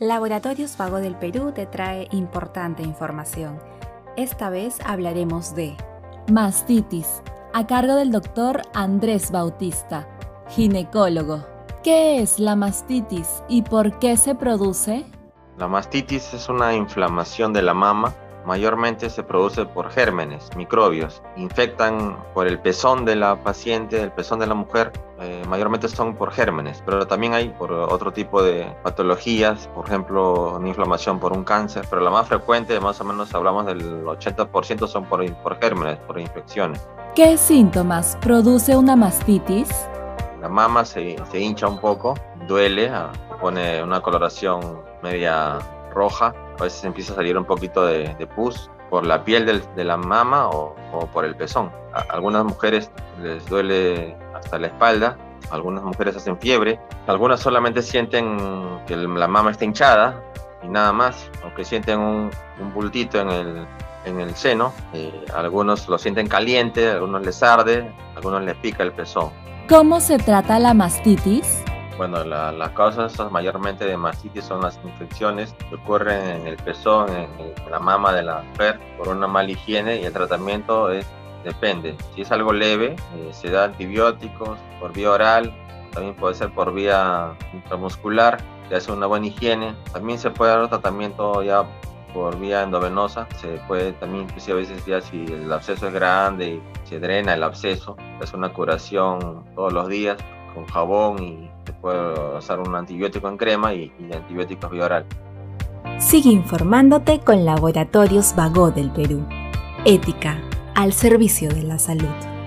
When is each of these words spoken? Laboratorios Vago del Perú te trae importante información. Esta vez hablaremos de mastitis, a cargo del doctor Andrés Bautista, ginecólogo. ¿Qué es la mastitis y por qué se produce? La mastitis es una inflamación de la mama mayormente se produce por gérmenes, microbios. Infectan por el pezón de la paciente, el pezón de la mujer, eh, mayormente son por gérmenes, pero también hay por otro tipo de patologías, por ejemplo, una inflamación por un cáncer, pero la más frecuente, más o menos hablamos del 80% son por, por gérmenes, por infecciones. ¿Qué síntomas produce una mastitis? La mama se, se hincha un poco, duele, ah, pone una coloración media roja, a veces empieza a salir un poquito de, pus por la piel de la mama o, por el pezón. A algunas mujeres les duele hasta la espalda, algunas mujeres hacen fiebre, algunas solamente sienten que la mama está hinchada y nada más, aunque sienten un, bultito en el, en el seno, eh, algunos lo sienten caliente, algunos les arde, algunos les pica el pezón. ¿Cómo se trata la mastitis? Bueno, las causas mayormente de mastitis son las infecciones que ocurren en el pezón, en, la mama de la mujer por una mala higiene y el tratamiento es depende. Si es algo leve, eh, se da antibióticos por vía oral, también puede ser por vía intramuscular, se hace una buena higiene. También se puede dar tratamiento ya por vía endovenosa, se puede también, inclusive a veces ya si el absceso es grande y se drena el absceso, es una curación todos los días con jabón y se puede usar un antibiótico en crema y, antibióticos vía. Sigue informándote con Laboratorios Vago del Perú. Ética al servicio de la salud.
Laboratorios 0.00 0.76
Vago 0.76 0.98
del 0.98 1.16
Perú 1.16 1.50
te 1.50 1.66
trae 1.66 2.06
importante 2.12 2.84
información. 2.84 3.58
Esta 4.16 4.48
vez 4.48 4.78
hablaremos 4.84 5.56
de 5.56 5.76
mastitis, 6.30 7.20
a 7.52 7.66
cargo 7.66 7.96
del 7.96 8.12
doctor 8.12 8.62
Andrés 8.74 9.32
Bautista, 9.32 10.06
ginecólogo. 10.50 11.44
¿Qué 11.82 12.20
es 12.20 12.38
la 12.38 12.54
mastitis 12.54 13.42
y 13.48 13.62
por 13.62 13.98
qué 13.98 14.16
se 14.16 14.36
produce? 14.36 15.04
La 15.56 15.66
mastitis 15.66 16.32
es 16.32 16.48
una 16.48 16.74
inflamación 16.74 17.52
de 17.52 17.62
la 17.62 17.74
mama 17.74 18.14
mayormente 18.48 19.10
se 19.10 19.22
produce 19.22 19.66
por 19.66 19.90
gérmenes, 19.90 20.48
microbios. 20.56 21.22
Infectan 21.36 22.16
por 22.32 22.46
el 22.46 22.58
pezón 22.58 23.04
de 23.04 23.14
la 23.14 23.36
paciente, 23.36 24.00
el 24.02 24.10
pezón 24.10 24.38
de 24.38 24.46
la 24.46 24.54
mujer, 24.54 24.90
eh, 25.20 25.42
mayormente 25.46 25.86
son 25.86 26.14
por 26.16 26.32
gérmenes, 26.32 26.82
pero 26.86 27.06
también 27.06 27.34
hay 27.34 27.50
por 27.50 27.70
otro 27.72 28.10
tipo 28.10 28.42
de 28.42 28.66
patologías, 28.82 29.68
por 29.74 29.84
ejemplo, 29.86 30.56
una 30.56 30.66
inflamación 30.66 31.20
por 31.20 31.34
un 31.34 31.44
cáncer, 31.44 31.84
pero 31.90 32.00
la 32.00 32.10
más 32.10 32.26
frecuente, 32.26 32.80
más 32.80 32.98
o 33.02 33.04
menos 33.04 33.34
hablamos 33.34 33.66
del 33.66 34.04
80% 34.06 34.88
son 34.88 35.04
por, 35.04 35.30
por 35.42 35.60
gérmenes, 35.60 35.98
por 36.06 36.18
infecciones. 36.18 36.88
¿Qué 37.14 37.36
síntomas 37.36 38.16
produce 38.22 38.74
una 38.74 38.96
mastitis? 38.96 39.68
La 40.40 40.48
mama 40.48 40.86
se, 40.86 41.16
se 41.30 41.38
hincha 41.38 41.68
un 41.68 41.78
poco, 41.78 42.14
duele, 42.46 42.88
ah, 42.88 43.12
pone 43.42 43.82
una 43.82 44.00
coloración 44.00 44.80
media 45.02 45.58
roja, 45.92 46.32
a 46.58 46.64
veces 46.64 46.84
empieza 46.84 47.12
a 47.12 47.16
salir 47.16 47.36
un 47.36 47.44
poquito 47.44 47.86
de, 47.86 48.14
pus 48.34 48.70
por 48.90 49.06
la 49.06 49.24
piel 49.24 49.62
de 49.76 49.84
la 49.84 49.96
mama 49.96 50.48
o, 50.48 50.74
por 51.12 51.24
el 51.24 51.36
pezón. 51.36 51.70
A 51.92 52.00
algunas 52.14 52.44
mujeres 52.44 52.90
les 53.22 53.44
duele 53.46 54.16
hasta 54.34 54.58
la 54.58 54.68
espalda, 54.68 55.16
algunas 55.50 55.82
mujeres 55.82 56.16
hacen 56.16 56.38
fiebre, 56.38 56.80
algunas 57.06 57.40
solamente 57.40 57.82
sienten 57.82 58.38
que 58.86 58.96
la 58.96 59.28
mama 59.28 59.50
está 59.50 59.64
hinchada 59.64 60.22
y 60.62 60.68
nada 60.68 60.92
más, 60.92 61.30
aunque 61.42 61.64
sienten 61.64 62.00
un, 62.00 62.30
bultito 62.74 63.20
en 63.20 63.30
el, 63.30 63.66
en 64.04 64.20
el 64.20 64.34
seno, 64.34 64.72
eh, 64.92 65.24
algunos 65.34 65.88
lo 65.88 65.98
sienten 65.98 66.28
caliente, 66.28 66.90
algunos 66.90 67.24
les 67.24 67.42
arde, 67.42 67.92
algunos 68.16 68.42
les 68.42 68.56
pica 68.56 68.82
el 68.82 68.92
pezón. 68.92 69.30
¿Cómo 69.68 70.00
se 70.00 70.18
trata 70.18 70.58
la 70.58 70.74
mastitis? 70.74 71.57
Bueno, 71.98 72.22
las 72.22 72.70
causas 72.70 73.18
mayormente 73.32 73.84
de 73.84 73.96
mastitis 73.96 74.44
son 74.44 74.60
las 74.62 74.78
infecciones 74.84 75.52
que 75.68 75.74
ocurren 75.74 76.28
en 76.28 76.46
el 76.46 76.56
pezón, 76.56 77.08
en, 77.10 77.28
la 77.68 77.80
mama 77.80 78.12
de 78.12 78.22
la 78.22 78.42
mujer 78.42 78.78
por 78.96 79.08
una 79.08 79.26
mala 79.26 79.50
higiene 79.50 80.00
y 80.00 80.04
el 80.04 80.12
tratamiento 80.12 80.92
es 80.92 81.04
depende. 81.42 81.96
Si 82.14 82.22
es 82.22 82.30
algo 82.30 82.52
leve, 82.52 82.94
eh, 83.16 83.30
se 83.32 83.50
da 83.50 83.64
antibióticos 83.64 84.60
por 84.78 84.92
vía 84.92 85.10
oral, 85.10 85.52
también 85.92 86.14
puede 86.14 86.36
ser 86.36 86.54
por 86.54 86.72
vía 86.72 87.36
intramuscular, 87.52 88.38
se 88.68 88.76
hace 88.76 88.92
una 88.92 89.06
buena 89.06 89.26
higiene. 89.26 89.74
También 89.92 90.20
se 90.20 90.30
puede 90.30 90.52
dar 90.52 90.68
tratamiento 90.68 91.42
ya 91.42 91.64
por 92.14 92.38
vía 92.38 92.62
endovenosa, 92.62 93.26
se 93.40 93.60
puede 93.66 93.92
también, 93.94 94.24
inclusive 94.24 94.56
a 94.56 94.60
veces 94.60 94.86
ya 94.86 95.00
si 95.00 95.24
el 95.24 95.52
absceso 95.52 95.88
es 95.88 95.94
grande 95.94 96.46
y 96.46 96.88
se 96.88 97.00
drena 97.00 97.34
el 97.34 97.42
absceso, 97.42 97.96
es 98.22 98.32
una 98.32 98.52
curación 98.52 99.44
todos 99.56 99.72
los 99.72 99.88
días 99.88 100.16
con 100.54 100.66
jabón 100.66 101.22
y 101.22 101.50
se 101.64 101.72
puede 101.72 102.36
usar 102.38 102.60
un 102.60 102.74
antibiótico 102.74 103.28
en 103.28 103.36
crema 103.36 103.74
y, 103.74 103.92
antibióticos 104.12 104.70
vía. 104.70 105.04
Sigue 105.98 106.30
informándote 106.30 107.20
con 107.20 107.44
Laboratorios 107.44 108.34
Vago 108.36 108.70
del 108.70 108.90
Perú. 108.90 109.26
Ética 109.84 110.40
al 110.74 110.92
servicio 110.92 111.48
de 111.48 111.62
la 111.62 111.78
salud. 111.78 112.37